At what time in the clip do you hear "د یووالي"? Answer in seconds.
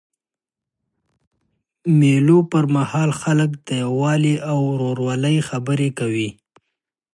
3.67-4.35